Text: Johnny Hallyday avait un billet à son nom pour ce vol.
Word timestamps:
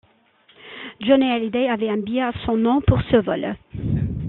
Johnny 0.99 1.27
Hallyday 1.29 1.67
avait 1.69 1.91
un 1.91 1.97
billet 1.97 2.23
à 2.23 2.31
son 2.47 2.57
nom 2.57 2.81
pour 2.81 2.99
ce 3.11 3.17
vol. 3.17 3.55